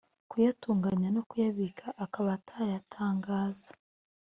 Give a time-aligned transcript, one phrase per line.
[0.29, 3.69] kuyatunganya no kuyabika akaba atayatangaza